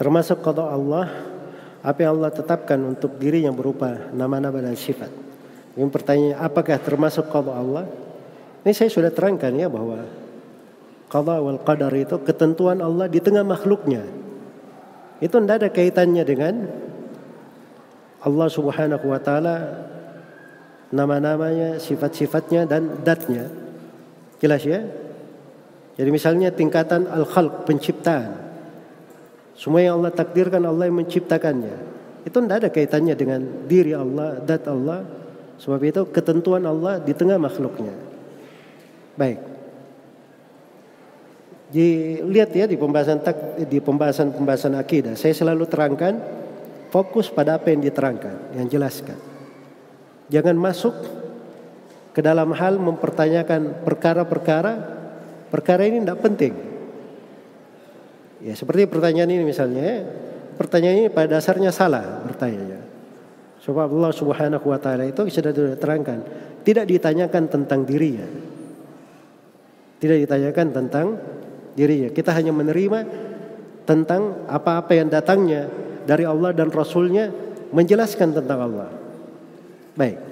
[0.00, 1.12] termasuk qada Allah
[1.84, 5.12] apa yang Allah tetapkan untuk diri yang berupa nama-nama dan sifat.
[5.76, 7.84] Yang pertanyaan apakah termasuk qada Allah?
[8.64, 10.08] Ini saya sudah terangkan ya bahwa
[11.12, 14.00] qada wal qadar itu ketentuan Allah di tengah makhluknya.
[15.20, 16.64] Itu tidak ada kaitannya dengan
[18.24, 19.56] Allah Subhanahu wa taala
[20.96, 23.52] nama-namanya, sifat-sifatnya dan datnya.
[24.40, 24.80] Jelas ya?
[26.00, 28.39] Jadi misalnya tingkatan al-khalq penciptaan.
[29.60, 31.76] Semua yang Allah takdirkan Allah yang menciptakannya.
[32.24, 35.04] Itu tidak ada kaitannya dengan diri Allah, dat Allah.
[35.60, 37.92] Sebab itu ketentuan Allah di tengah makhluknya.
[39.20, 39.36] Baik.
[42.24, 46.16] Lihat ya di pembahasan tak, di pembahasan pembahasan akidah, saya selalu terangkan
[46.88, 49.20] fokus pada apa yang diterangkan, yang jelaskan.
[50.32, 50.96] Jangan masuk
[52.16, 54.72] ke dalam hal mempertanyakan perkara-perkara,
[55.52, 56.69] perkara ini tidak penting.
[58.40, 59.96] Ya seperti pertanyaan ini misalnya, ya.
[60.56, 62.80] pertanyaan ini pada dasarnya salah bertanya.
[63.60, 66.18] Sebab Allah Subhanahu wa taala itu sudah diterangkan,
[66.64, 68.24] tidak ditanyakan tentang dirinya.
[70.00, 71.06] Tidak ditanyakan tentang
[71.76, 72.08] dirinya.
[72.08, 73.00] Kita hanya menerima
[73.84, 75.68] tentang apa-apa yang datangnya
[76.08, 77.28] dari Allah dan Rasulnya
[77.68, 78.88] menjelaskan tentang Allah.
[79.92, 80.29] Baik.